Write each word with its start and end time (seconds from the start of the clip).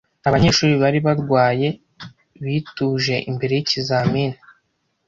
Abanyeshuri 0.27 0.73
bari 0.83 0.99
barwaye 1.05 1.67
bituje 2.43 3.15
mbere 3.35 3.53
yikizamini. 3.55 4.37